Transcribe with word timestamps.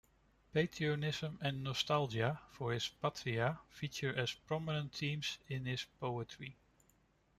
Patriotism 0.51 1.37
and 1.43 1.63
nostalgia 1.63 2.41
for 2.49 2.73
his 2.73 2.87
'patria' 2.87 3.59
feature 3.69 4.11
as 4.15 4.31
prominent 4.33 4.93
themes 4.93 5.37
in 5.47 5.67
his 5.67 5.83
poetry. 5.99 6.57